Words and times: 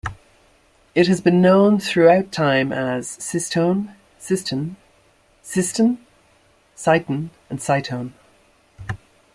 It 0.95 1.07
has 1.09 1.21
been 1.21 1.43
known 1.43 1.79
throughout 1.79 2.31
time 2.31 2.73
as 2.73 3.07
Sistone, 3.07 3.93
Siston, 4.19 4.75
Systun, 5.43 5.99
Syton, 6.75 7.29
and 7.51 7.59
Sytone. 7.59 8.11